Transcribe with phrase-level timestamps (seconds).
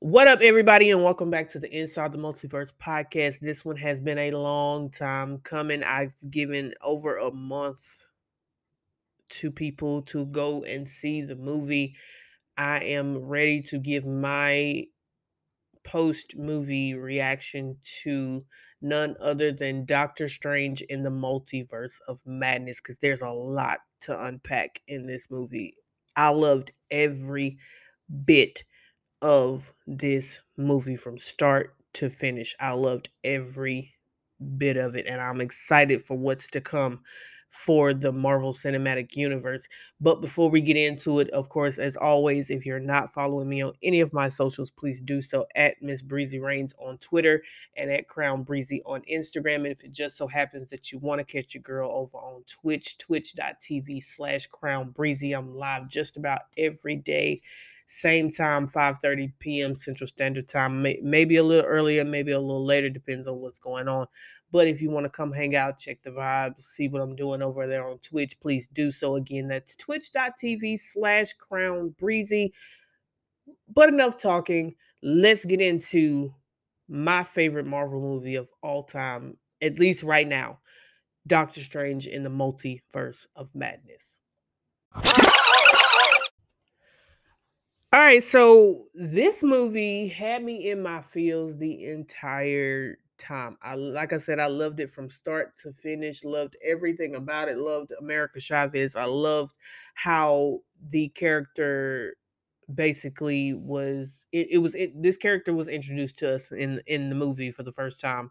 [0.00, 3.40] What up, everybody, and welcome back to the Inside the Multiverse podcast.
[3.40, 5.82] This one has been a long time coming.
[5.82, 7.80] I've given over a month
[9.30, 11.96] to people to go and see the movie.
[12.56, 14.84] I am ready to give my
[15.82, 18.44] post movie reaction to
[18.80, 24.26] none other than Doctor Strange in the Multiverse of Madness because there's a lot to
[24.26, 25.74] unpack in this movie.
[26.14, 27.58] I loved every
[28.24, 28.62] bit
[29.22, 32.54] of this movie from start to finish.
[32.60, 33.94] I loved every
[34.56, 37.00] bit of it, and I'm excited for what's to come
[37.50, 39.62] for the Marvel Cinematic Universe.
[40.00, 43.62] But before we get into it, of course, as always, if you're not following me
[43.62, 47.42] on any of my socials, please do so at Miss Breezy Reigns on Twitter
[47.76, 49.56] and at Crown Breezy on Instagram.
[49.56, 52.44] And if it just so happens that you want to catch your girl over on
[52.46, 57.40] Twitch, twitch.tv slash Crown Breezy, I'm live just about every day
[57.90, 59.74] same time 5:30 p.m.
[59.74, 63.88] Central Standard Time maybe a little earlier maybe a little later depends on what's going
[63.88, 64.06] on.
[64.52, 67.40] But if you want to come hang out check the vibes see what I'm doing
[67.40, 69.16] over there on Twitch please do so.
[69.16, 72.52] Again that's twitch.tv slash crown breezy.
[73.74, 74.74] But enough talking.
[75.02, 76.34] Let's get into
[76.88, 80.58] my favorite Marvel movie of all time at least right now
[81.26, 84.04] Doctor Strange in the Multiverse of Madness
[87.98, 93.58] all right, so this movie had me in my feels the entire time.
[93.60, 97.58] I like I said, I loved it from start to finish, loved everything about it,
[97.58, 98.94] loved America Chavez.
[98.94, 99.52] I loved
[99.94, 102.14] how the character
[102.72, 107.16] basically was it, it was it, this character was introduced to us in in the
[107.16, 108.30] movie for the first time,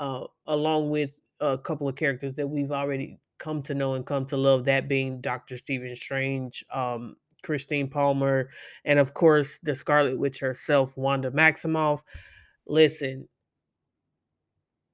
[0.00, 4.26] uh, along with a couple of characters that we've already come to know and come
[4.26, 7.14] to love, that being Doctor Stephen Strange, um,
[7.46, 8.50] Christine Palmer,
[8.84, 12.02] and of course the Scarlet Witch herself, Wanda Maximoff.
[12.66, 13.28] Listen,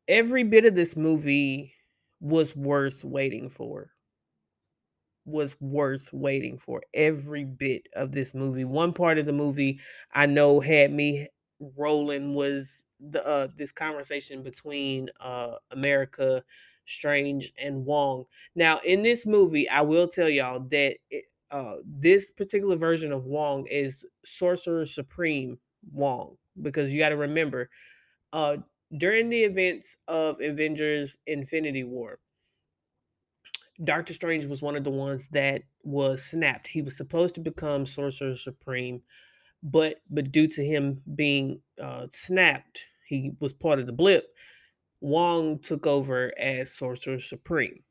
[0.06, 1.72] every bit of this movie
[2.20, 3.90] was worth waiting for.
[5.24, 6.82] Was worth waiting for.
[6.92, 8.64] Every bit of this movie.
[8.64, 9.80] One part of the movie
[10.12, 11.28] I know had me
[11.76, 16.44] rolling was the uh, this conversation between uh, America
[16.84, 18.24] Strange and Wong.
[18.54, 23.26] Now, in this movie, I will tell y'all that it, uh, this particular version of
[23.26, 25.58] Wong is Sorcerer Supreme
[25.92, 27.68] Wong because you got to remember
[28.32, 28.56] uh,
[28.96, 32.18] during the events of Avengers Infinity War,
[33.84, 36.68] Doctor Strange was one of the ones that was snapped.
[36.68, 39.02] He was supposed to become Sorcerer Supreme,
[39.62, 44.28] but but due to him being uh, snapped, he was part of the blip.
[45.00, 47.82] Wong took over as Sorcerer Supreme.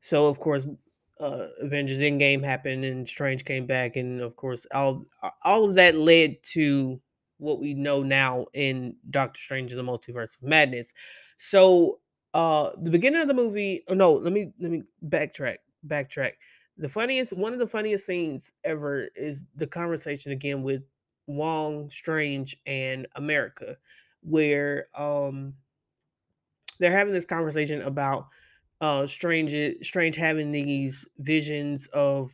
[0.00, 0.66] So of course,
[1.20, 5.06] uh, Avengers Endgame happened and Strange came back, and of course, all
[5.44, 7.00] all of that led to
[7.38, 10.88] what we know now in Doctor Strange and the Multiverse of Madness.
[11.38, 12.00] So,
[12.34, 13.84] uh, the beginning of the movie.
[13.88, 15.58] Oh no, let me let me backtrack.
[15.86, 16.32] Backtrack.
[16.78, 20.82] The funniest, one of the funniest scenes ever is the conversation again with
[21.26, 23.76] Wong, Strange, and America,
[24.22, 25.54] where um
[26.78, 28.28] they're having this conversation about
[28.80, 32.30] uh strange strange having these visions of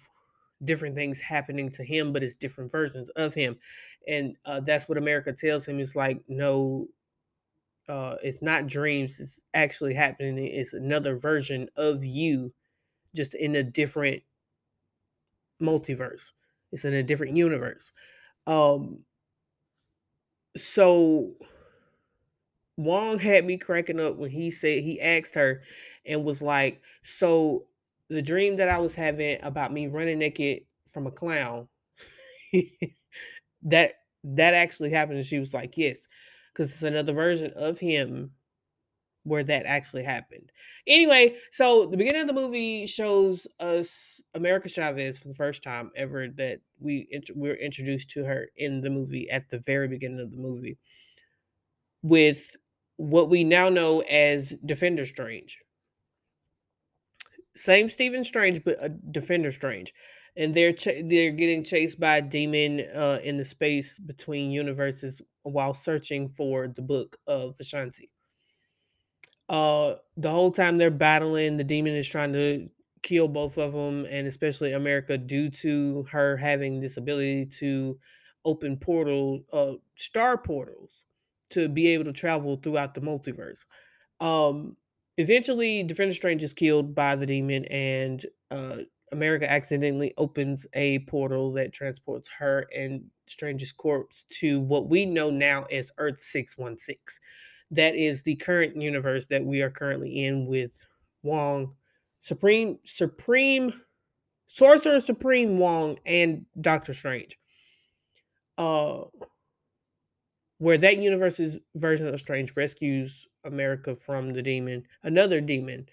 [0.64, 3.58] different things happening to him but it's different versions of him.
[4.08, 6.88] And uh that's what america tells him it's like no
[7.88, 12.52] uh it's not dreams it's actually happening it's another version of you
[13.14, 14.22] just in a different
[15.60, 16.32] multiverse.
[16.72, 17.92] It's in a different universe.
[18.46, 19.04] Um
[20.56, 21.34] so
[22.76, 25.62] Wong had me cracking up when he said he asked her
[26.06, 27.66] and was like, "So
[28.08, 31.68] the dream that I was having about me running naked from a clown,
[33.62, 33.94] that
[34.24, 35.98] that actually happened." And she was like, "Yes,
[36.52, 38.32] because it's another version of him
[39.24, 40.52] where that actually happened."
[40.86, 45.90] Anyway, so the beginning of the movie shows us America Chavez for the first time
[45.96, 50.30] ever that we we're introduced to her in the movie at the very beginning of
[50.30, 50.78] the movie
[52.02, 52.56] with
[53.02, 55.58] what we now know as Defender Strange.
[57.56, 59.92] Same Stephen Strange, but a Defender Strange,
[60.36, 65.20] and they're ch- they're getting chased by a demon uh, in the space between universes
[65.42, 68.10] while searching for the book of Vishanti.
[69.48, 72.68] Uh, the whole time they're battling, the demon is trying to
[73.02, 77.98] kill both of them, and especially America, due to her having this ability to
[78.44, 81.01] open portal, uh, star portals
[81.52, 83.64] to be able to travel throughout the multiverse.
[84.20, 84.76] Um,
[85.16, 88.78] eventually, Defender Strange is killed by the demon, and uh,
[89.12, 95.30] America accidentally opens a portal that transports her and Strange's corpse to what we know
[95.30, 96.96] now as Earth 616.
[97.70, 100.72] That is the current universe that we are currently in with
[101.22, 101.74] Wong,
[102.20, 103.72] Supreme Supreme
[104.46, 107.38] Sorcerer Supreme Wong and Doctor Strange.
[108.58, 109.04] Uh
[110.62, 115.88] where that universe's version of Strange rescues America from the demon, another demon,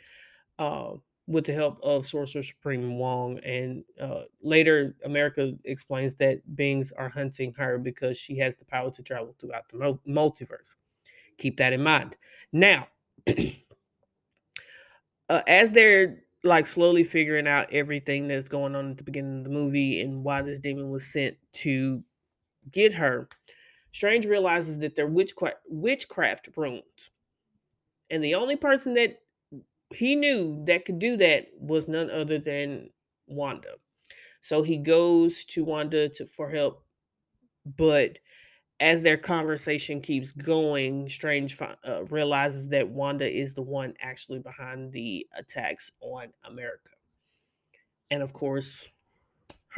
[0.59, 0.91] uh,
[1.25, 3.39] with the help of Sorcerer Supreme Wong.
[3.39, 8.91] And uh, later, America explains that beings are hunting her because she has the power
[8.91, 10.75] to travel throughout the multiverse.
[11.39, 12.15] Keep that in mind.
[12.51, 12.89] Now,
[13.27, 13.41] uh,
[15.47, 19.49] as they're like slowly figuring out everything that's going on at the beginning of the
[19.49, 22.03] movie and why this demon was sent to
[22.71, 23.27] get her,
[23.91, 26.83] Strange realizes that they're witchcraft, witchcraft runes.
[28.09, 29.21] And the only person that
[29.93, 32.89] he knew that could do that was none other than
[33.27, 33.75] Wanda.
[34.41, 36.83] So he goes to Wanda to, for help.
[37.77, 38.19] But
[38.79, 44.91] as their conversation keeps going, Strange uh, realizes that Wanda is the one actually behind
[44.93, 46.89] the attacks on America.
[48.09, 48.87] And of course,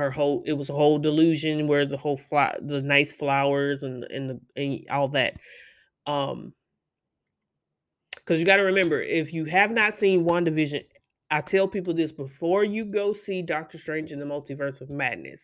[0.01, 4.03] her whole it was a whole delusion where the whole fly the nice flowers and
[4.06, 5.36] and the and all that.
[6.06, 6.53] Um
[8.15, 10.83] because you got to remember, if you have not seen WandaVision,
[11.31, 15.42] I tell people this before you go see Doctor Strange in the Multiverse of Madness.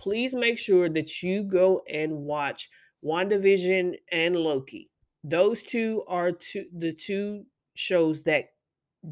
[0.00, 2.68] Please make sure that you go and watch
[3.04, 4.90] WandaVision and Loki.
[5.24, 7.44] Those two are two the two
[7.74, 8.46] shows that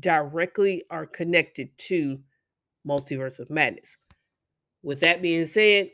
[0.00, 2.18] directly are connected to
[2.86, 3.96] Multiverse of Madness.
[4.86, 5.90] With that being said,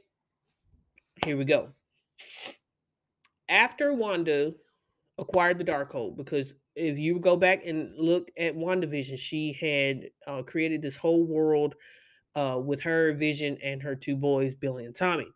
[1.24, 1.70] here we go.
[3.48, 4.52] After Wanda
[5.16, 10.42] acquired the Darkhold, because if you go back and look at WandaVision, she had uh,
[10.42, 11.74] created this whole world
[12.36, 15.28] uh, with her vision and her two boys, Billy and Tommy.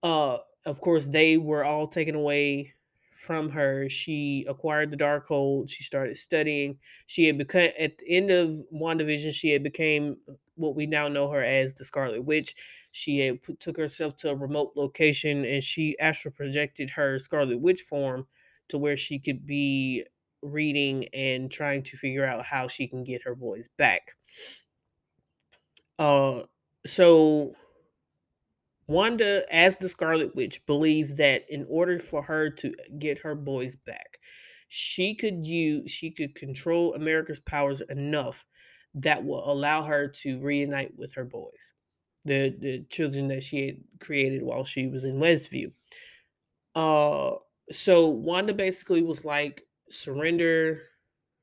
[0.00, 2.72] Uh, of course, they were all taken away
[3.10, 3.88] from her.
[3.88, 5.68] She acquired the Darkhold.
[5.68, 6.78] She started studying.
[7.06, 10.18] She had become at the end of WandaVision, she had became
[10.56, 12.54] what we now know her as the Scarlet Witch.
[12.92, 17.82] She put, took herself to a remote location and she astral projected her Scarlet Witch
[17.82, 18.26] form
[18.68, 20.04] to where she could be
[20.42, 24.16] reading and trying to figure out how she can get her boys back.
[25.98, 26.42] Uh,
[26.86, 27.54] so
[28.86, 33.76] Wanda, as the Scarlet Witch, believed that in order for her to get her boys
[33.84, 34.18] back,
[34.68, 38.44] she could use she could control America's powers enough
[38.96, 41.52] that will allow her to reunite with her boys,
[42.24, 45.72] the the children that she had created while she was in Westview.
[46.74, 47.36] Uh,
[47.72, 50.82] so Wanda basically was like, surrender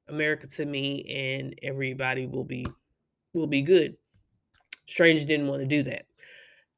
[0.08, 2.66] America to me and everybody will be
[3.34, 3.96] will be good.
[4.88, 6.06] Strange didn't want to do that.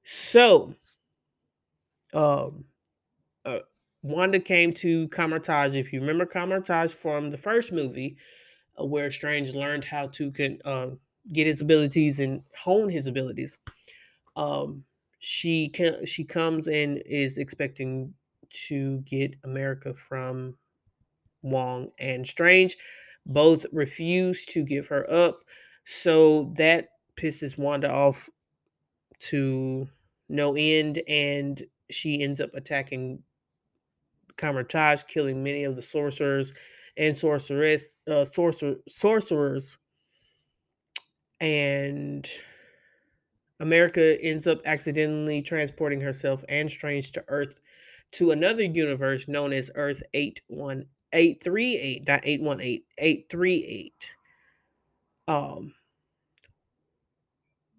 [0.04, 0.76] So
[2.14, 2.66] um
[3.46, 3.60] uh,
[4.04, 5.76] Wanda came to Kamar-Taj.
[5.76, 8.18] If you remember Kamar-Taj from the first movie,
[8.78, 10.90] where Strange learned how to can uh,
[11.32, 13.58] get his abilities and hone his abilities.
[14.36, 14.84] Um,
[15.20, 18.14] she can she comes and is expecting
[18.68, 20.56] to get America from
[21.42, 22.78] Wong and Strange.
[23.26, 25.40] Both refuse to give her up.
[25.86, 28.30] So that pisses Wanda off
[29.20, 29.88] to
[30.30, 33.24] no end, and she ends up attacking
[34.38, 36.54] Kamar-Taj, killing many of the sorcerers
[36.98, 39.78] and sorceress, uh, sorcer- sorcerers.
[41.40, 42.28] And
[43.60, 47.60] America ends up accidentally transporting herself and Strange to Earth
[48.14, 54.16] to another universe known as Earth 81838, not 818, 838.
[55.28, 55.74] Um,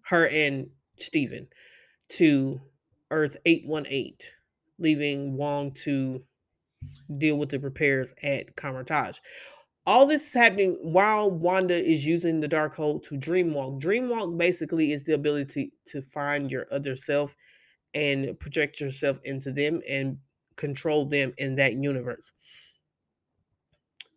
[0.01, 0.69] her and
[0.99, 1.47] Stephen
[2.09, 2.61] to
[3.11, 4.15] Earth 818,
[4.79, 6.23] leaving Wong to
[7.17, 9.19] deal with the repairs at Kamar-Taj.
[9.87, 13.81] All this is happening while Wanda is using the Darkhold to dreamwalk.
[13.81, 17.33] Dreamwalk basically is the ability to find your other self
[17.93, 20.17] and project yourself into them and
[20.57, 22.33] control them in that universe.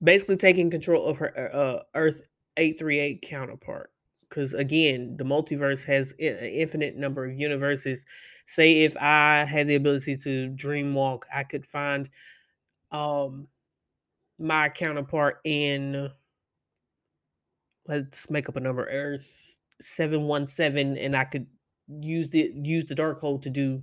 [0.02, 3.92] Basically, taking control of her uh, uh Earth 838 counterpart.
[4.28, 8.00] Because again, the multiverse has an infinite number of universes.
[8.44, 12.10] Say if I had the ability to dream walk, I could find
[12.90, 13.46] um
[14.40, 16.10] my counterpart in
[17.86, 21.46] let's make up a number Earth 717 and I could
[22.00, 23.82] use the use the Darkhold to do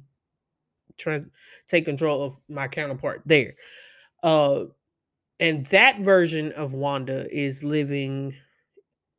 [0.98, 1.22] try
[1.68, 3.54] take control of my counterpart there.
[4.24, 4.66] Uh,
[5.40, 8.34] and that version of Wanda is living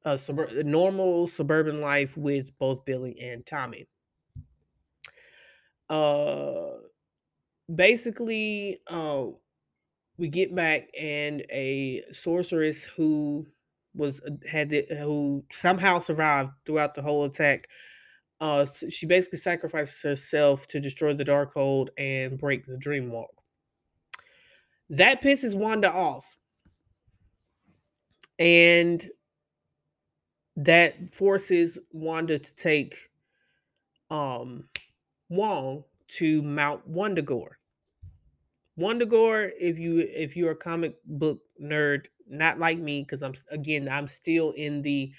[0.04, 3.86] a suburb- normal suburban life with both Billy and Tommy.
[5.88, 6.78] Uh,
[7.72, 9.26] basically, uh,
[10.18, 13.46] we get back and a sorceress who
[13.94, 17.68] was uh, had it, who somehow survived throughout the whole attack.
[18.40, 23.30] Uh, she basically sacrifices herself to destroy the Darkhold and break the Dream Walk.
[24.90, 26.24] That pisses Wanda off,
[28.38, 29.06] and
[30.56, 32.96] that forces Wanda to take
[34.10, 34.64] um
[35.28, 37.57] Wong to Mount Wundagore.
[38.78, 43.88] Wundagore, if you if you're a comic book nerd, not like me, because I'm again
[43.88, 45.12] I'm still in the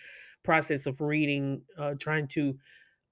[0.43, 2.57] process of reading, uh, trying to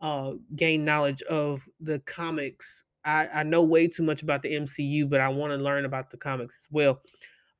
[0.01, 2.65] uh, gain knowledge of the comics.
[3.03, 6.11] I, I know way too much about the MCU, but I want to learn about
[6.11, 7.01] the comics as well.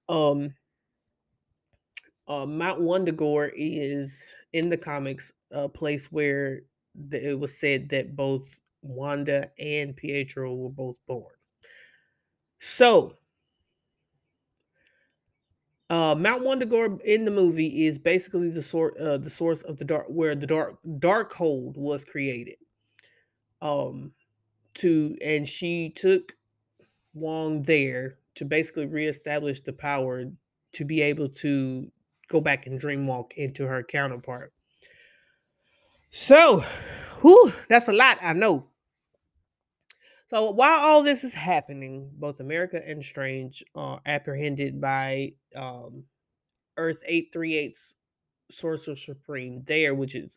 [0.10, 0.53] Um,
[2.27, 4.12] uh, Mount Wundagore is
[4.53, 6.62] in the comics a place where
[7.10, 8.48] the, it was said that both
[8.82, 11.37] Wanda and Pietro were both born.
[12.59, 13.15] So,
[15.89, 19.85] uh, Mount Wundagore in the movie is basically the source, uh, the source of the
[19.85, 22.57] dark, where the dark Darkhold was created.
[23.61, 24.11] Um,
[24.75, 26.33] to and she took
[27.13, 30.25] Wong there to basically reestablish the power
[30.73, 31.91] to be able to
[32.29, 34.53] go back and dreamwalk into her counterpart.
[36.09, 36.63] So,
[37.21, 38.67] whew, that's a lot, I know.
[40.29, 46.03] So while all this is happening, both America and Strange are apprehended by um,
[46.75, 47.96] Earth 838's
[48.51, 50.29] Sorcerer Supreme there, which is,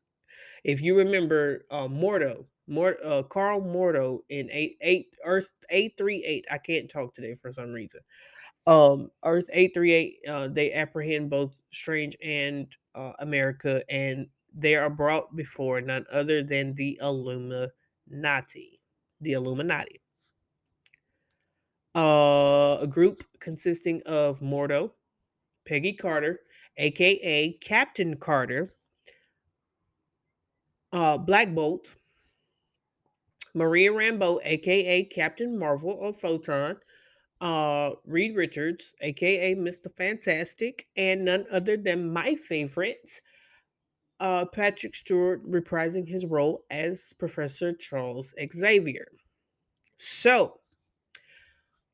[0.62, 6.46] if you remember, uh, Mordo, Mort, uh, Karl Mordo in eight, eight Earth 838.
[6.48, 8.00] I can't talk today for some reason.
[8.68, 15.34] Um, Earth 838, uh, they apprehend both Strange and uh, America, and they are brought
[15.34, 18.79] before none other than the Illuminati
[19.20, 20.00] the Illuminati.
[21.94, 24.92] Uh, a group consisting of Mordo,
[25.66, 26.40] Peggy Carter,
[26.76, 28.70] aka Captain Carter,
[30.92, 31.94] uh, Black Bolt,
[33.54, 36.76] Maria Rambeau, aka Captain Marvel or Photon,
[37.40, 39.94] uh, Reed Richards, aka Mr.
[39.96, 43.20] Fantastic, and none other than my favorite,
[44.20, 49.08] uh, Patrick Stewart reprising his role as Professor Charles Xavier.
[49.98, 50.60] So,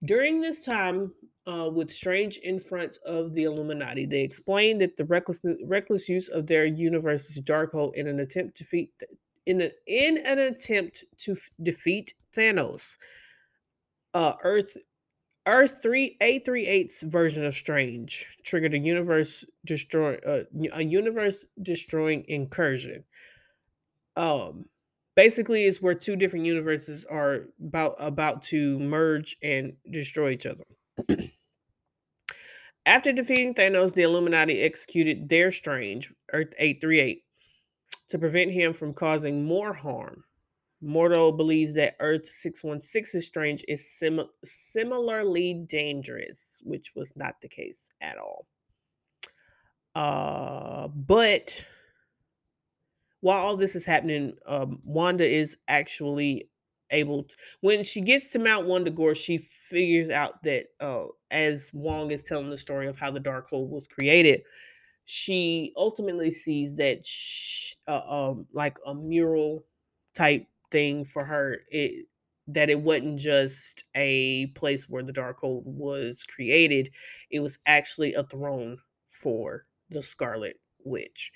[0.05, 1.13] during this time,
[1.47, 6.29] uh, with Strange in front of the Illuminati, they explained that the reckless, reckless use
[6.29, 8.91] of their universe's Darkhold in an attempt to defeat
[9.47, 12.83] in, a, in an attempt to defeat Thanos.
[14.13, 14.77] Uh, Earth
[15.47, 23.05] Earth 3 A38's version of Strange triggered a universe destroy uh, a universe destroying incursion.
[24.17, 24.67] Um
[25.15, 30.65] basically it's where two different universes are about about to merge and destroy each other.
[32.87, 37.25] After defeating Thanos, the Illuminati executed their Strange, Earth 838,
[38.11, 40.23] to prevent him from causing more harm.
[40.83, 47.89] Mordo believes that Earth 616's Strange is sim- similarly dangerous, which was not the case
[48.01, 48.47] at all.
[49.95, 51.65] Uh, but
[53.21, 56.51] while all this is happening, um, Wanda is actually
[56.91, 62.11] able to, when she gets to Mount Wundagore, she figures out that uh, as Wong
[62.11, 64.43] is telling the story of how the Darkhold was created,
[65.07, 69.65] she ultimately sees that she, uh, um, like a mural
[70.15, 72.07] type thing for her it
[72.49, 76.91] that it wasn't just a place where the Darkhold was created
[77.31, 78.79] it was actually a throne
[79.11, 81.33] for the scarlet witch.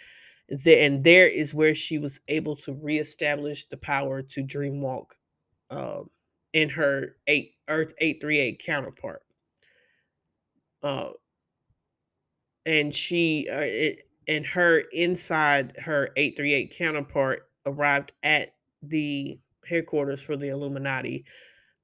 [0.67, 5.07] And there is where she was able to reestablish the power to dreamwalk
[5.71, 6.11] um,
[6.53, 9.23] in her eight earth 838 counterpart.
[10.83, 11.11] Uh,
[12.67, 20.37] and she uh, it, and her inside her 838 counterpart arrived at the headquarters for
[20.37, 21.25] the Illuminati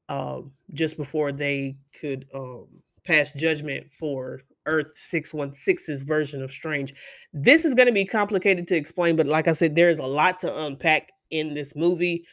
[0.09, 2.67] um, just before they could um,
[3.05, 6.95] pass judgment for Earth 616's version of Strange.
[7.33, 10.41] This is going to be complicated to explain, but like I said, there's a lot
[10.41, 12.27] to unpack in this movie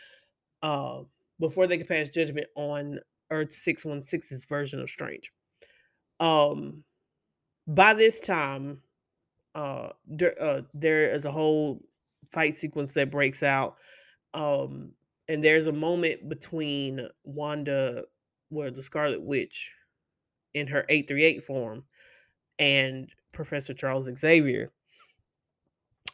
[0.61, 1.01] uh,
[1.39, 5.31] before they can pass judgment on Earth 616's version of Strange.
[6.19, 6.83] Um,
[7.67, 8.79] by this time,
[9.55, 11.81] uh, there, uh, there is a whole
[12.31, 13.75] fight sequence that breaks out
[14.33, 14.91] um,
[15.27, 18.03] and there's a moment between Wanda,
[18.49, 19.71] where the Scarlet Witch,
[20.53, 21.83] in her 838 form,
[22.59, 24.71] and Professor Charles Xavier.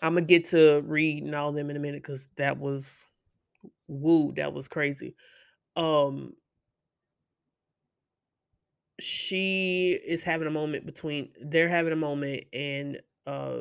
[0.02, 3.04] I'm gonna get to reading all them in a minute because that was
[3.88, 5.16] woo, that was crazy.
[5.76, 6.34] Um
[9.00, 13.60] she is having a moment between they're having a moment and uh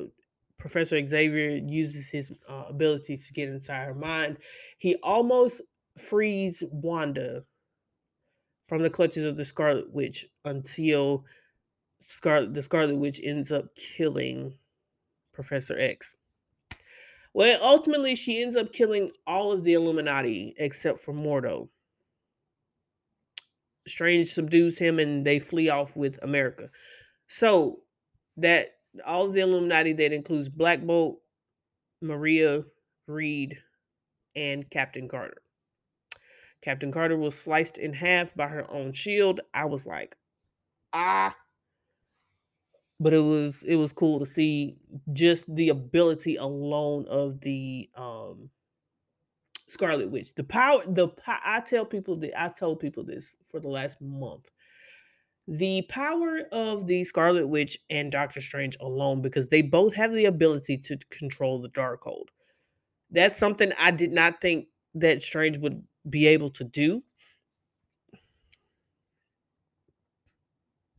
[0.58, 4.38] Professor Xavier uses his uh, abilities to get inside her mind.
[4.78, 5.60] He almost
[5.96, 7.44] frees Wanda
[8.66, 11.24] from the clutches of the Scarlet Witch until
[12.06, 14.54] Scarlet the Scarlet Witch ends up killing
[15.32, 16.16] Professor X.
[17.34, 21.68] Well, ultimately, she ends up killing all of the Illuminati except for Mordo.
[23.86, 26.68] Strange subdues him and they flee off with America.
[27.28, 27.80] So
[28.36, 31.20] that all of the Illuminati that includes Black Bolt,
[32.00, 32.64] Maria,
[33.06, 33.58] Reed,
[34.36, 35.42] and Captain Carter.
[36.62, 39.40] Captain Carter was sliced in half by her own shield.
[39.54, 40.16] I was like,
[40.92, 41.34] ah.
[43.00, 44.76] But it was it was cool to see
[45.12, 48.50] just the ability alone of the um
[49.68, 50.34] Scarlet Witch.
[50.34, 54.50] The power the I tell people that I told people this for the last month.
[55.50, 60.26] The power of the Scarlet Witch and Doctor Strange alone because they both have the
[60.26, 62.26] ability to control the Darkhold.
[63.10, 67.02] That's something I did not think that Strange would be able to do.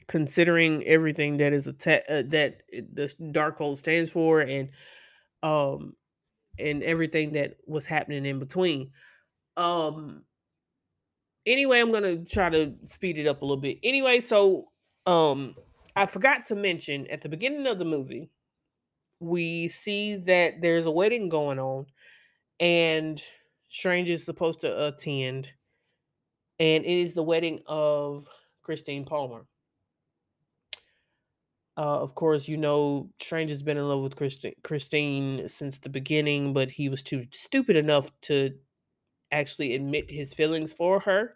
[0.07, 4.69] Considering everything that is a te- uh, that the Darkhold stands for and
[5.43, 5.95] um
[6.57, 8.89] and everything that was happening in between.
[9.55, 10.23] Um
[11.46, 13.79] anyway, I'm gonna try to speed it up a little bit.
[13.84, 14.69] Anyway, so
[15.05, 15.55] um
[15.96, 18.29] I forgot to mention at the beginning of the movie,
[19.19, 21.88] we see that there's a wedding going on
[22.60, 23.22] and
[23.69, 25.53] Strange is supposed to attend,
[26.60, 28.27] and it is the wedding of
[28.63, 29.46] Christine Palmer.
[31.77, 35.88] Uh, of course, you know Strange has been in love with Christi- Christine since the
[35.88, 38.51] beginning, but he was too stupid enough to
[39.31, 41.36] actually admit his feelings for her.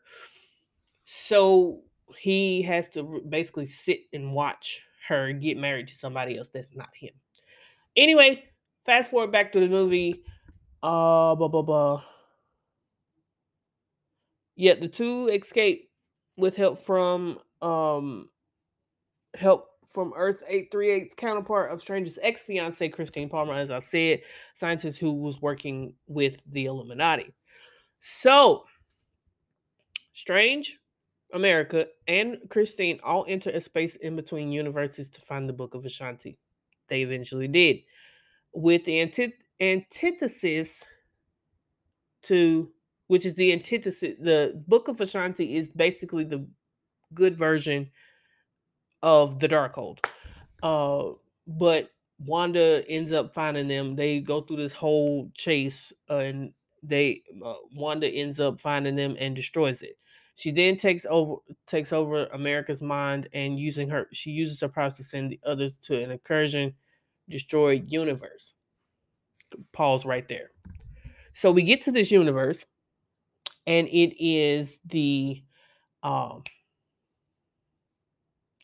[1.05, 1.81] So
[2.17, 6.89] he has to basically sit and watch her get married to somebody else that's not
[6.95, 7.13] him.
[7.95, 8.43] Anyway,
[8.85, 10.23] fast forward back to the movie.
[10.81, 12.03] Uh, blah blah blah.
[14.55, 15.89] Yet the two escape
[16.37, 18.29] with help from um
[19.35, 24.21] help from Earth 838's counterpart of Strange's ex fiancee, Christine Palmer, as I said,
[24.55, 27.31] scientist who was working with the Illuminati.
[28.05, 28.65] So,
[30.11, 30.77] Strange,
[31.33, 35.83] America, and Christine all enter a space in between universes to find the Book of
[35.83, 36.37] Vishanti.
[36.89, 37.77] They eventually did.
[38.53, 40.83] With the antith- antithesis
[42.23, 42.69] to
[43.07, 44.15] which is the antithesis.
[44.19, 46.45] The Book of Vishanti is basically the
[47.13, 47.89] good version
[49.01, 49.99] of the Darkhold.
[50.61, 51.13] Uh,
[51.47, 53.95] but Wanda ends up finding them.
[53.95, 59.15] They go through this whole chase, uh, and they uh, Wanda ends up finding them
[59.19, 59.97] and destroys it.
[60.35, 61.35] She then takes over
[61.67, 65.77] takes over America's mind and using her she uses her powers to send the others
[65.83, 66.73] to an incursion,
[67.29, 68.53] destroy universe.
[69.71, 70.51] Pause right there.
[71.33, 72.65] So we get to this universe,
[73.65, 75.43] and it is the
[76.01, 76.43] um,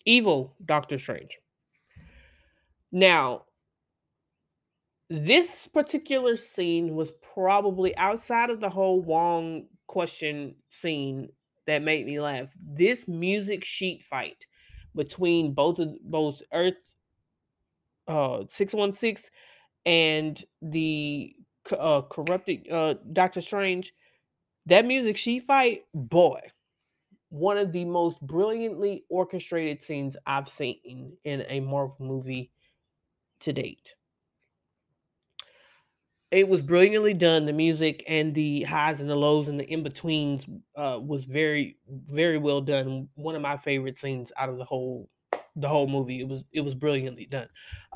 [0.05, 1.39] evil Doctor Strange.
[2.91, 3.45] Now,
[5.09, 11.29] this particular scene was probably outside of the whole Wong question scene
[11.65, 12.49] that made me laugh.
[12.61, 14.45] This music sheet fight
[14.95, 16.75] between both of both Earth
[18.07, 19.29] uh 616
[19.85, 21.35] and the
[21.77, 23.93] uh corrupted uh Doctor Strange
[24.65, 26.39] that music sheet fight boy
[27.29, 32.51] one of the most brilliantly orchestrated scenes I've seen in a Marvel movie
[33.41, 33.95] to date.
[36.31, 37.45] It was brilliantly done.
[37.45, 41.77] The music and the highs and the lows and the in betweens uh, was very,
[42.07, 43.09] very well done.
[43.15, 45.09] One of my favorite scenes out of the whole,
[45.55, 46.21] the whole movie.
[46.21, 47.47] It was, it was brilliantly done.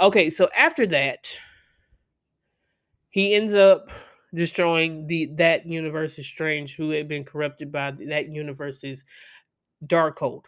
[0.02, 1.38] Okay, so after that,
[3.10, 3.92] he ends up
[4.34, 9.04] destroying the that universe's strange who had been corrupted by that universe's
[9.86, 10.46] dark Darkhold.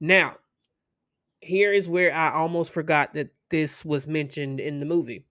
[0.00, 0.36] Now,
[1.40, 5.24] here is where I almost forgot that this was mentioned in the movie.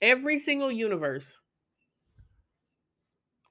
[0.00, 1.36] Every single universe,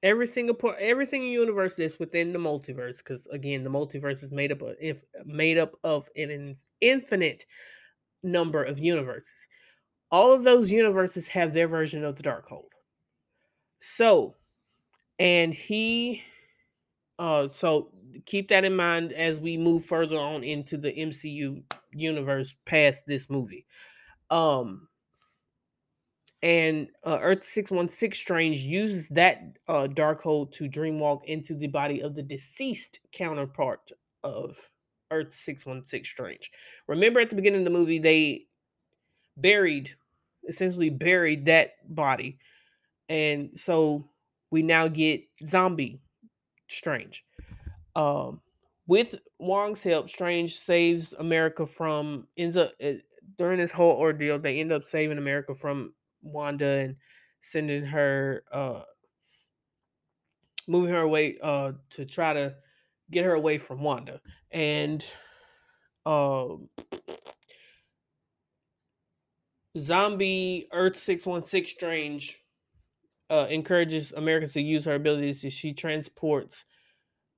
[0.02, 4.32] every single part, every single universe that's within the multiverse, because again, the multiverse is
[4.32, 7.46] made up of if made up of an infinite
[8.24, 9.48] number of universes.
[10.10, 12.70] All of those universes have their version of the dark Darkhold.
[13.82, 14.36] So,
[15.20, 16.24] and he
[17.20, 17.90] uh, so
[18.26, 23.30] keep that in mind as we move further on into the MCU universe past this
[23.30, 23.66] movie.
[24.30, 24.88] Um,
[26.44, 32.14] and uh, Earth 616 Strange uses that uh, Darkhold to dreamwalk into the body of
[32.16, 33.92] the deceased counterpart
[34.24, 34.70] of
[35.12, 36.52] Earth 616 Strange.
[36.88, 38.46] Remember at the beginning of the movie, they
[39.38, 39.96] buried,
[40.48, 42.38] essentially buried that body.
[43.10, 44.10] And so
[44.52, 46.02] we now get zombie
[46.70, 47.24] Strange.
[47.96, 48.42] Um,
[48.86, 52.94] with Wong's help, Strange saves America from ends up uh,
[53.38, 54.38] during this whole ordeal.
[54.38, 55.94] They end up saving America from
[56.32, 56.96] Wanda and
[57.42, 58.82] sending her, uh,
[60.68, 62.56] moving her away uh, to try to
[63.10, 64.20] get her away from Wanda.
[64.52, 65.06] And
[66.06, 66.70] um,
[69.78, 72.38] zombie Earth six one six Strange
[73.30, 75.46] uh, encourages Americans to use her abilities.
[75.46, 76.66] As she transports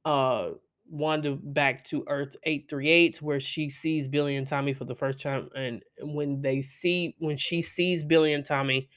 [0.05, 0.51] uh
[0.89, 5.49] Wanda back to Earth 838 where she sees Billy and Tommy for the first time
[5.55, 8.89] and when they see when she sees Billy and Tommy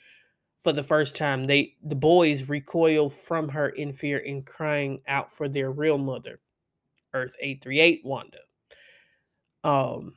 [0.65, 5.33] for the first time they the boys recoil from her in fear and crying out
[5.33, 6.41] for their real mother
[7.15, 8.39] Earth 838 Wanda.
[9.65, 10.15] Um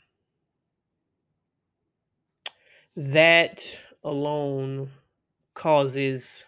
[2.96, 4.92] that alone
[5.54, 6.46] causes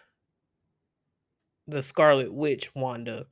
[1.66, 3.26] the Scarlet Witch Wanda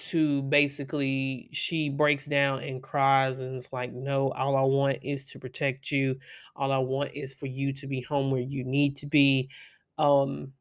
[0.00, 5.24] to basically she breaks down and cries and it's like no all i want is
[5.26, 6.16] to protect you.
[6.56, 9.50] All i want is for you to be home where you need to be.
[9.98, 10.52] Um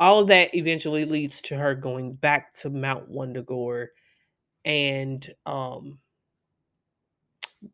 [0.00, 3.88] all of that eventually leads to her going back to mount wundagore
[4.64, 5.98] and um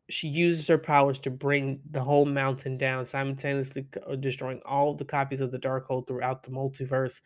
[0.09, 5.05] she uses her powers to bring the whole mountain down simultaneously uh, destroying all the
[5.05, 7.21] copies of the darkhold throughout the multiverse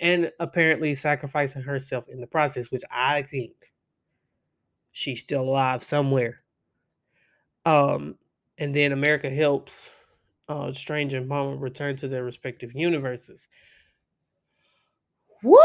[0.00, 3.52] and apparently sacrificing herself in the process, which I think
[4.92, 6.40] she's still alive somewhere.
[7.64, 8.16] Um,
[8.58, 9.90] and then America helps
[10.48, 13.48] uh, Strange and Palmer return to their respective universes.
[15.42, 15.58] Woo!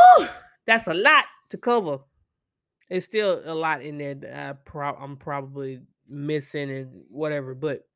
[0.65, 1.99] That's a lot to cover.
[2.89, 7.87] It's still a lot in there I pro- I'm probably missing and whatever, but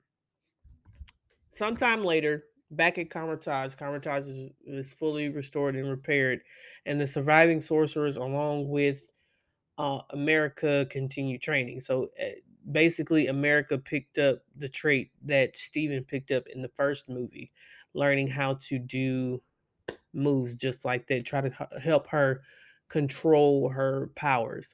[1.52, 6.42] sometime later, back at Kamar-Taj, Kamar-Taj is, is fully restored and repaired,
[6.86, 9.12] and the surviving sorcerers, along with
[9.78, 11.82] uh, America, continue training.
[11.82, 12.30] So uh,
[12.72, 17.52] basically, America picked up the trait that Stephen picked up in the first movie,
[17.94, 19.42] learning how to do
[20.14, 22.42] moves just like that, try to help her
[22.88, 24.74] control her powers.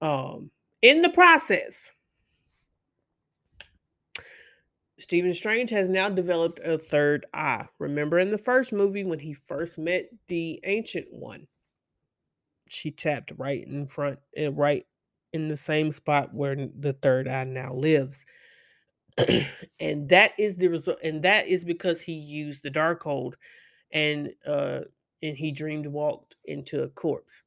[0.00, 1.92] Um, in the process,
[4.98, 7.66] Stephen Strange has now developed a third eye.
[7.78, 11.46] Remember in the first movie when he first met the Ancient One,
[12.68, 14.86] she tapped right in front, uh, right
[15.32, 18.24] in the same spot where the third eye now lives.
[19.80, 23.34] and that is the result, and that is because he used the Darkhold,
[23.92, 24.80] and uh,
[25.22, 27.42] and he dreamed walked into a corpse.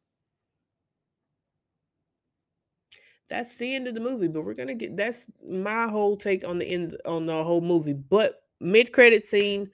[3.30, 4.28] That's the end of the movie.
[4.28, 7.94] But we're gonna get that's my whole take on the end on the whole movie.
[7.94, 9.70] But mid credit scene,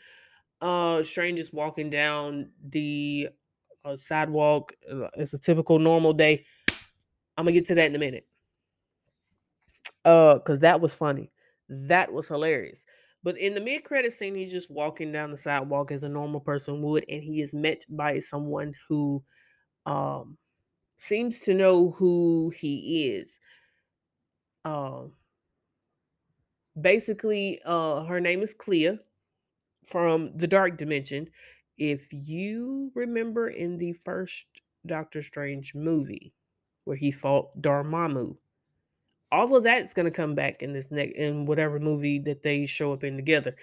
[0.61, 3.29] uh, Strange is walking down the
[3.83, 4.73] uh, sidewalk.
[4.89, 6.45] Uh, it's a typical normal day.
[7.37, 8.27] I'm gonna get to that in a minute.
[10.05, 11.31] Uh, cause that was funny.
[11.69, 12.79] That was hilarious.
[13.23, 16.39] But in the mid credit scene, he's just walking down the sidewalk as a normal
[16.39, 19.23] person would, and he is met by someone who
[19.85, 20.37] um
[20.97, 23.39] seems to know who he is
[24.65, 25.13] um
[26.79, 28.99] basically uh her name is Clea
[29.85, 31.29] from the dark dimension.
[31.77, 34.45] If you remember in the first
[34.85, 36.33] Doctor Strange movie
[36.85, 38.37] where he fought Dormammu
[39.31, 42.65] all of that's going to come back in this next in whatever movie that they
[42.65, 43.55] show up in together.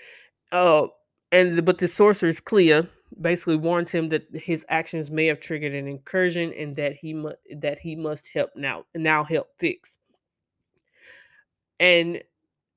[0.53, 0.87] Uh
[1.31, 2.83] and but the sorceress Clea
[3.21, 7.37] basically warns him that his actions may have triggered an incursion and that he must
[7.57, 9.98] that he must help now now help fix
[11.81, 12.23] and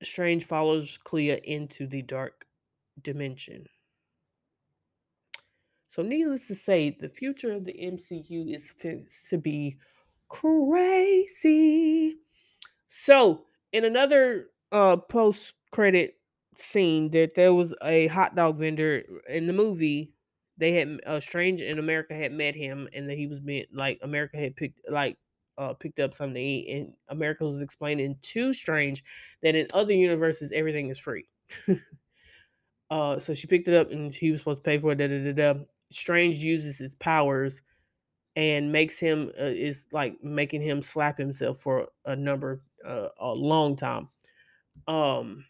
[0.03, 2.45] Strange follows Clea into the dark
[3.01, 3.67] dimension.
[5.91, 8.73] So, needless to say, the future of the MCU is
[9.29, 9.77] to be
[10.29, 12.15] crazy.
[12.87, 16.15] So, in another uh, post credit
[16.55, 20.13] scene, that there was a hot dog vendor in the movie.
[20.57, 23.99] They had uh, Strange in America had met him, and that he was being like
[24.01, 25.17] America had picked like
[25.61, 29.03] uh, picked up something to eat, and America was explaining to Strange
[29.43, 31.25] that in other universes everything is free.
[32.89, 34.97] uh, so she picked it up, and he was supposed to pay for it.
[34.97, 35.59] Da, da, da, da.
[35.91, 37.61] Strange uses his powers
[38.35, 43.33] and makes him uh, is like making him slap himself for a number uh, a
[43.33, 44.07] long time.
[44.87, 45.43] Um,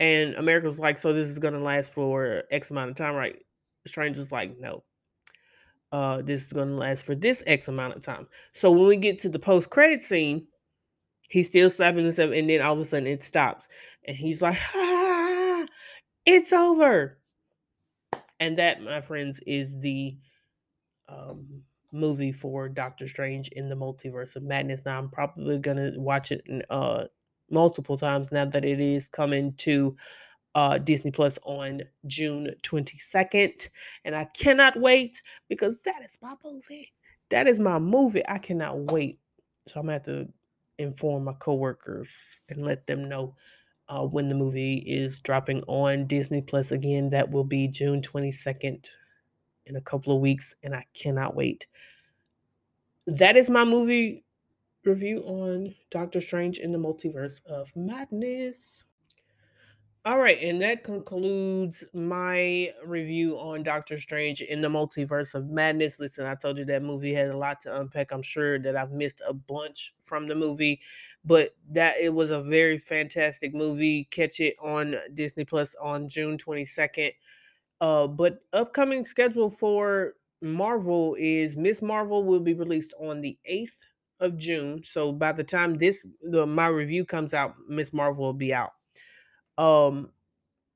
[0.00, 3.36] And America's like, so this is gonna last for X amount of time, right?
[3.86, 4.82] Strange is like, no.
[5.92, 8.26] Uh, this is gonna last for this X amount of time.
[8.52, 10.46] So when we get to the post credit scene,
[11.28, 13.68] he's still slapping himself, and then all of a sudden it stops,
[14.06, 15.66] and he's like, ah,
[16.26, 17.18] it's over.
[18.40, 20.16] And that, my friends, is the
[21.08, 24.84] um, movie for Doctor Strange in the Multiverse of Madness.
[24.84, 27.04] Now I'm probably gonna watch it uh,
[27.50, 29.96] multiple times now that it is coming to
[30.54, 33.68] uh, Disney Plus on June 22nd.
[34.04, 36.92] And I cannot wait because that is my movie.
[37.30, 38.26] That is my movie.
[38.28, 39.18] I cannot wait.
[39.66, 40.32] So I'm going to have to
[40.78, 42.08] inform my coworkers
[42.48, 43.34] and let them know
[43.88, 47.10] uh, when the movie is dropping on Disney Plus again.
[47.10, 48.88] That will be June 22nd
[49.66, 50.54] in a couple of weeks.
[50.62, 51.66] And I cannot wait.
[53.06, 54.24] That is my movie
[54.84, 58.83] review on Doctor Strange in the Multiverse of Madness.
[60.06, 65.98] All right, and that concludes my review on Doctor Strange in the Multiverse of Madness.
[65.98, 68.12] Listen, I told you that movie had a lot to unpack.
[68.12, 70.82] I'm sure that I've missed a bunch from the movie,
[71.24, 74.04] but that it was a very fantastic movie.
[74.10, 77.14] Catch it on Disney Plus on June 22nd.
[77.80, 80.12] Uh, but upcoming schedule for
[80.42, 83.86] Marvel is Miss Marvel will be released on the 8th
[84.20, 84.82] of June.
[84.84, 88.72] So by the time this the my review comes out, Miss Marvel will be out.
[89.58, 90.10] Um,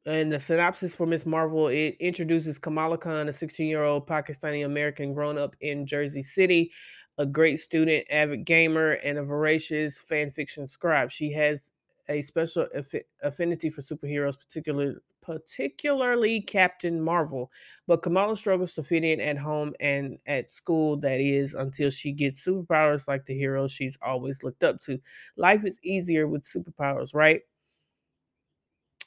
[0.06, 5.38] and the synopsis for Miss Marvel it introduces Kamala Khan, a 16-year-old Pakistani American grown
[5.38, 6.72] up in Jersey City,
[7.18, 11.10] a great student, avid gamer, and a voracious fan fiction scribe.
[11.10, 11.70] She has
[12.08, 17.50] a special affi- affinity for superheroes, particularly particularly Captain Marvel.
[17.86, 22.12] But Kamala struggles to fit in at home and at school, that is, until she
[22.12, 24.98] gets superpowers like the heroes she's always looked up to.
[25.36, 27.42] Life is easier with superpowers, right?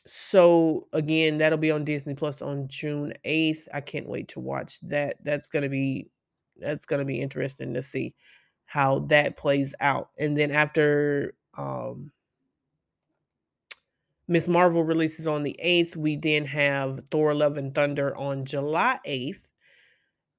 [0.06, 3.68] So again, that'll be on Disney Plus on June 8th.
[3.74, 5.18] I can't wait to watch that.
[5.24, 6.10] That's gonna be
[6.58, 8.16] that's gonna be interesting to see
[8.66, 10.10] how that plays out.
[10.18, 12.12] And then after um
[14.28, 19.00] Miss Marvel releases on the 8th, we then have Thor Love and Thunder on July
[19.06, 19.52] 8th.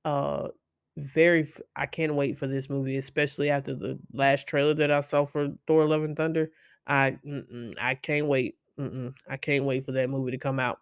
[0.05, 0.49] Uh
[0.97, 5.25] very I can't wait for this movie, especially after the last trailer that I saw
[5.25, 6.51] for Thor Love and Thunder.
[6.87, 7.19] I
[7.81, 8.57] I can't wait.
[8.83, 9.15] Mm-mm.
[9.29, 10.81] I can't wait for that movie to come out.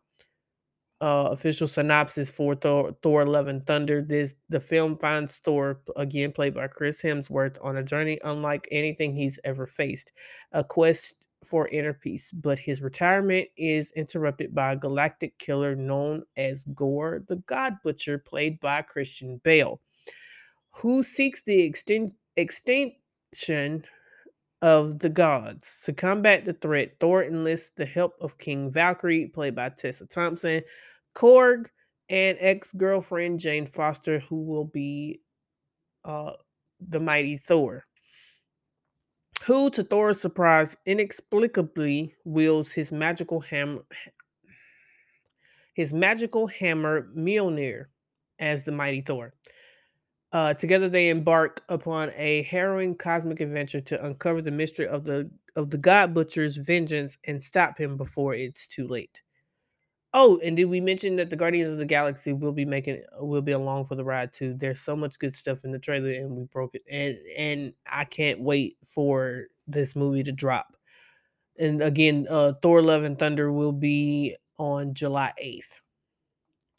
[1.02, 4.02] Uh, official synopsis for Thor, Thor: Love and Thunder.
[4.02, 9.14] This the film finds Thor again, played by Chris Hemsworth, on a journey unlike anything
[9.14, 10.12] he's ever faced,
[10.52, 12.30] a quest for inner peace.
[12.32, 18.18] But his retirement is interrupted by a galactic killer known as Gorr the God Butcher,
[18.18, 19.80] played by Christian Bale,
[20.70, 23.84] who seeks the extin- extinction
[24.62, 25.68] of the gods.
[25.84, 30.62] To combat the threat, Thor enlists the help of King Valkyrie, played by Tessa Thompson,
[31.14, 31.66] Korg,
[32.08, 35.20] and ex girlfriend Jane Foster, who will be
[36.04, 36.32] uh,
[36.88, 37.86] the mighty Thor.
[39.44, 43.82] Who, to Thor's surprise, inexplicably wields his magical hammer,
[45.74, 47.86] his magical hammer Mjolnir,
[48.38, 49.32] as the mighty Thor.
[50.32, 55.28] Uh, together, they embark upon a harrowing cosmic adventure to uncover the mystery of the
[55.56, 59.22] of the God Butcher's vengeance and stop him before it's too late.
[60.12, 63.42] Oh, and did we mention that the Guardians of the Galaxy will be making will
[63.42, 64.54] be along for the ride too?
[64.54, 68.04] There's so much good stuff in the trailer, and we broke it, and and I
[68.04, 70.76] can't wait for this movie to drop.
[71.58, 75.79] And again, uh, Thor: Love and Thunder will be on July 8th.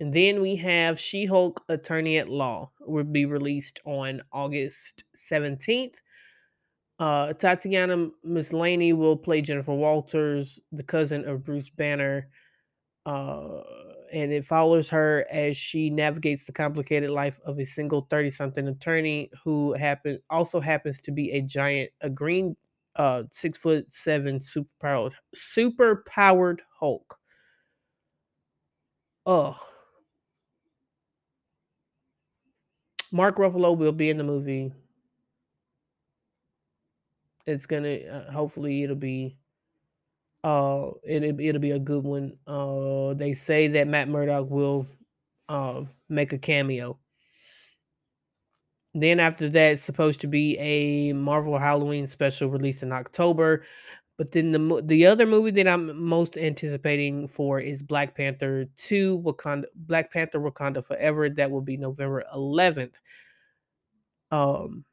[0.02, 5.94] And then we have She Hulk Attorney at Law will be released on August 17th.
[6.98, 12.30] Uh, Tatiana Maslany will play Jennifer Walters, the cousin of Bruce Banner.
[13.06, 13.62] Uh,
[14.12, 18.68] and it follows her as she navigates the complicated life of a single 30 something
[18.70, 22.56] attorney who happen also happens to be a giant, a green,
[22.96, 27.20] uh, six foot seven super powered, super powered Hulk.
[29.28, 29.60] Oh,
[33.12, 34.72] Mark Ruffalo will be in the movie.
[37.46, 39.38] It's gonna uh, hopefully it'll be
[40.44, 42.38] uh it'll, it'll be a good one.
[42.48, 44.88] Uh they say that Matt Murdock will
[45.50, 47.00] uh make a cameo.
[48.94, 53.64] Then after that, it's supposed to be a Marvel Halloween special released in October.
[54.18, 59.20] But then the the other movie that I'm most anticipating for is Black Panther 2
[59.20, 61.30] Wakanda Black Panther Wakanda Forever.
[61.30, 63.00] That will be November 11th.
[64.32, 64.86] Um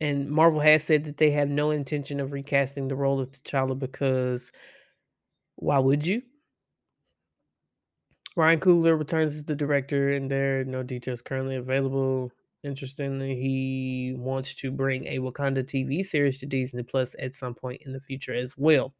[0.00, 3.78] and Marvel has said that they have no intention of recasting the role of T'Challa
[3.78, 4.50] because
[5.56, 6.22] why would you?
[8.36, 12.30] Ryan Coogler returns as the director, and there are no details currently available.
[12.66, 17.82] Interestingly, he wants to bring a Wakanda TV series to Disney Plus at some point
[17.86, 18.92] in the future as well.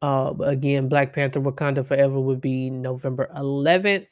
[0.00, 4.08] Uh, again, Black Panther Wakanda Forever would be November 11th.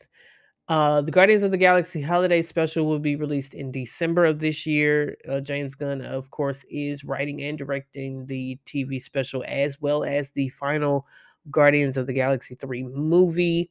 [0.69, 4.67] Uh, the Guardians of the Galaxy holiday special will be released in December of this
[4.67, 5.17] year.
[5.27, 10.31] Uh, James Gunn, of course, is writing and directing the TV special as well as
[10.33, 11.07] the final
[11.51, 13.71] Guardians of the Galaxy 3 movie.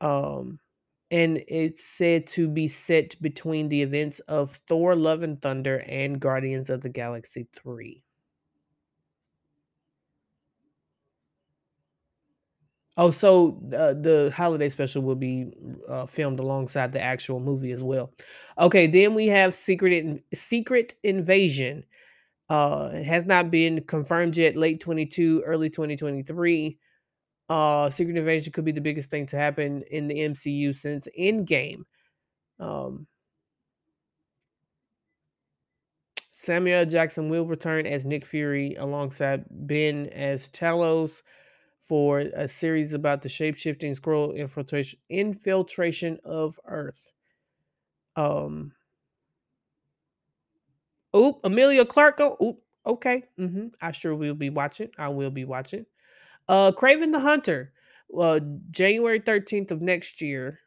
[0.00, 0.58] Um,
[1.10, 6.20] and it's said to be set between the events of Thor Love and Thunder and
[6.20, 8.04] Guardians of the Galaxy 3.
[12.96, 15.52] Oh, so uh, the holiday special will be
[15.88, 18.12] uh, filmed alongside the actual movie as well.
[18.58, 21.84] Okay, then we have Secret In- Secret Invasion.
[22.50, 24.56] Uh, it has not been confirmed yet.
[24.56, 26.78] Late 22, early 2023.
[27.48, 31.82] Uh, Secret Invasion could be the biggest thing to happen in the MCU since Endgame.
[32.60, 33.06] Um,
[36.32, 41.22] Samuel Jackson will return as Nick Fury alongside Ben as Talos
[41.78, 47.12] for a series about the shape-shifting Skrull infiltration infiltration of Earth.
[48.16, 48.72] Um.
[51.16, 52.20] Oop, Emilia Clarke.
[52.20, 52.62] Oh, oop.
[52.86, 53.22] Okay.
[53.38, 53.68] Mm-hmm.
[53.80, 54.90] I sure will be watching.
[54.98, 55.86] I will be watching.
[56.48, 57.72] Uh, Kraven the Hunter.
[58.08, 60.60] Well, January thirteenth of next year.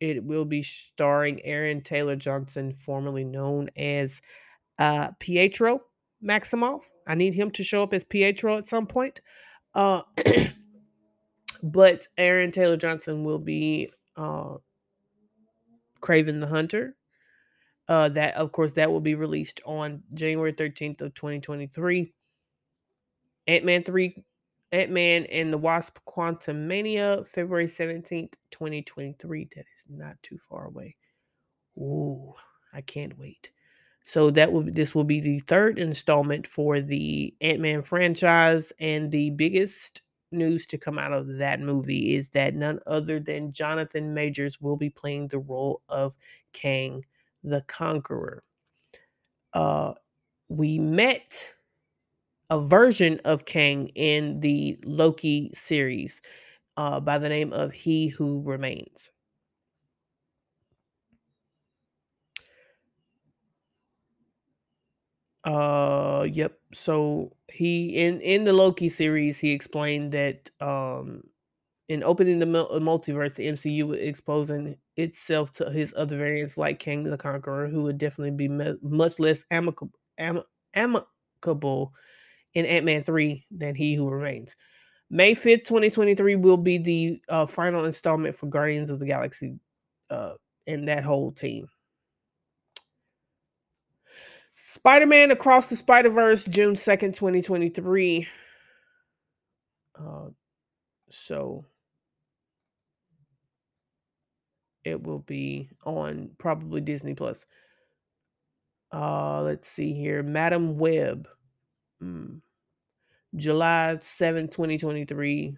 [0.00, 4.20] It will be starring Aaron Taylor Johnson, formerly known as
[4.78, 5.82] uh, Pietro
[6.24, 6.80] Maximoff.
[7.06, 9.20] I need him to show up as Pietro at some point.
[9.74, 10.02] Uh,
[11.62, 14.56] but Aaron Taylor Johnson will be uh,
[16.00, 16.96] Kraven the Hunter.
[17.88, 22.12] Uh, that of course that will be released on January 13th of 2023.
[23.48, 24.24] Ant-Man 3
[24.72, 29.48] Ant-Man and the Wasp Quantumania, February 17th, 2023.
[29.56, 30.96] That is not too far away.
[31.78, 32.34] Ooh,
[32.72, 33.50] I can't wait.
[34.06, 39.30] So that will this will be the third installment for the Ant-Man franchise and the
[39.30, 40.02] biggest
[40.32, 44.76] news to come out of that movie is that none other than Jonathan Majors will
[44.76, 46.16] be playing the role of
[46.52, 47.04] Kang
[47.42, 48.42] the Conqueror.
[49.52, 49.94] Uh,
[50.48, 51.54] we met
[52.50, 56.20] a version of Kang in the Loki series
[56.76, 59.10] uh, by the name of He Who Remains.
[65.44, 66.58] Uh, yep.
[66.74, 71.22] So he in in the Loki series, he explained that um
[71.88, 77.04] in opening the multiverse, the MCU was exposing itself to his other variants like Kang
[77.04, 78.48] the Conqueror, who would definitely be
[78.82, 80.42] much less amicable am-
[80.74, 81.94] amicable
[82.54, 84.54] in Ant Man three than he who remains.
[85.10, 89.06] May fifth, twenty twenty three, will be the uh, final installment for Guardians of the
[89.06, 89.58] Galaxy,
[90.10, 90.34] uh,
[90.66, 91.68] and that whole team.
[94.72, 98.28] Spider Man Across the Spider Verse, June 2nd, 2023.
[99.98, 100.28] Uh,
[101.10, 101.64] so
[104.84, 107.44] it will be on probably Disney Plus.
[108.92, 110.22] Uh, let's see here.
[110.22, 111.26] Madame Web,
[112.02, 112.40] mm.
[113.36, 115.56] July 7, 2023.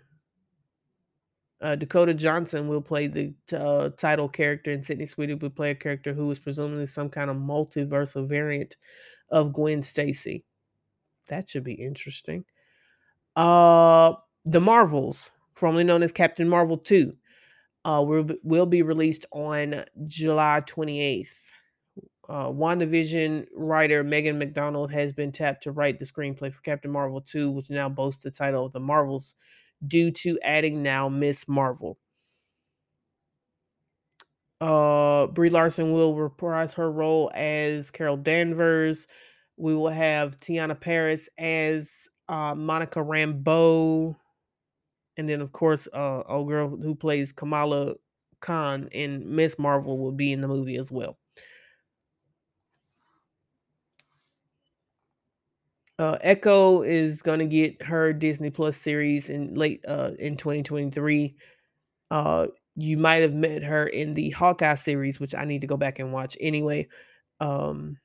[1.61, 5.77] Uh, Dakota Johnson will play the uh, title character, and Sydney Sweeney will play a
[5.77, 8.77] character who is presumably some kind of multiversal variant
[9.31, 10.45] of Gwen Stacy.
[11.29, 12.45] That should be interesting.
[13.37, 17.15] Uh, the Marvels, formerly known as Captain Marvel 2,
[17.85, 21.27] uh, will, will be released on July 28th.
[22.29, 27.21] Uh, WandaVision writer Megan McDonnell has been tapped to write the screenplay for Captain Marvel
[27.21, 29.35] 2, which now boasts the title of The Marvels
[29.87, 31.99] due to adding now Miss Marvel.
[34.61, 39.09] Uh, Brie Larson will reprise her role as Carol Danvers.
[39.57, 41.91] We will have Teyonah Parris as
[42.29, 44.15] uh, Monica Rambeau,
[45.17, 47.95] and then of course, uh, old girl who plays Kamala
[48.41, 51.19] Khan in Miss Marvel will be in the movie as well.
[56.03, 61.37] Uh, Echo is gonna get her Disney Plus series in late uh, in 2023.
[62.11, 65.77] Uh, you might have met her in the Hawkeye series, which I need to go
[65.77, 66.89] back and watch anyway.
[67.39, 67.99] Um,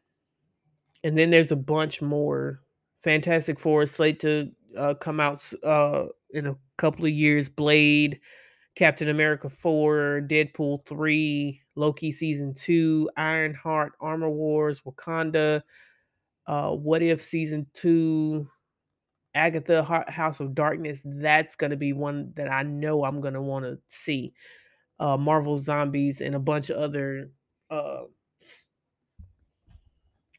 [1.04, 2.62] and then there's a bunch more.
[3.00, 7.50] Fantastic Four slate to uh, come out uh, in a couple of years.
[7.50, 8.20] Blade,
[8.76, 15.64] Captain America 4, Deadpool 3, Loki season two, Ironheart, Armor Wars, Wakanda,
[16.48, 18.48] uh, What If season two,
[19.38, 21.00] Agatha House of Darkness.
[21.06, 24.34] That's going to be one that I know I'm going to want to see.
[25.00, 27.30] Uh, Marvel Zombies and a bunch of other
[27.70, 28.02] uh,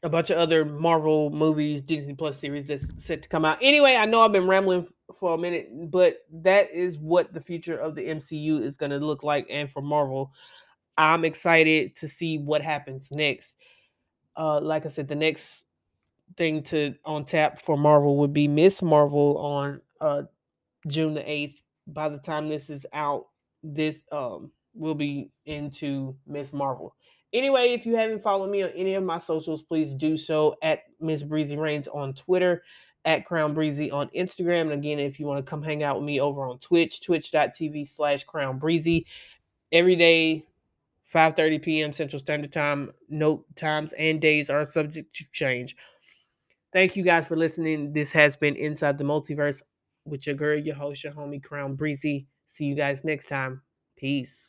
[0.03, 3.57] a bunch of other Marvel movies, Disney Plus series that's set to come out.
[3.61, 7.77] Anyway, I know I've been rambling for a minute, but that is what the future
[7.77, 9.47] of the MCU is going to look like.
[9.49, 10.31] And for Marvel,
[10.97, 13.55] I'm excited to see what happens next.
[14.37, 15.63] Uh, like I said, the next
[16.37, 20.23] thing to on tap for Marvel would be Miss Marvel on uh,
[20.87, 21.61] June the 8th.
[21.87, 23.27] By the time this is out,
[23.63, 26.95] this um will be into Miss Marvel.
[27.33, 30.83] Anyway, if you haven't followed me on any of my socials, please do so at
[30.99, 32.63] Miss Breezy Reigns on Twitter,
[33.05, 34.61] at Crown Breezy on Instagram.
[34.61, 37.87] And again, if you want to come hang out with me over on Twitch, twitch.tv
[37.87, 39.05] slash Crown Breezy.
[39.71, 40.45] Every day,
[41.13, 41.93] 5:30 p.m.
[41.93, 42.91] Central Standard Time.
[43.09, 45.75] Note times and days are subject to change.
[46.73, 47.93] Thank you guys for listening.
[47.93, 49.61] This has been Inside the Multiverse
[50.05, 52.27] with your girl, your host, your homie, Crown Breezy.
[52.47, 53.61] See you guys next time.
[53.97, 54.48] Peace.